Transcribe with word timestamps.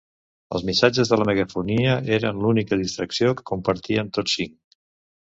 Els 0.59 0.63
missatges 0.67 1.09
de 1.11 1.17
la 1.21 1.25
megafonia 1.29 1.97
eren 2.17 2.39
l'única 2.45 2.79
distracció 2.79 3.35
que 3.41 3.45
compartien 3.51 4.09
tots 4.19 4.39
cinc. 4.39 4.57